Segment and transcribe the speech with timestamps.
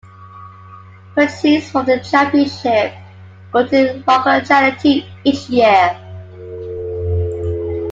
[1.13, 2.91] Proceeds from the championship
[3.53, 5.95] go to a local charity each year.